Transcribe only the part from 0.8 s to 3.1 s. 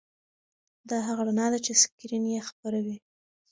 دا هغه رڼا ده چې سکرین یې خپروي.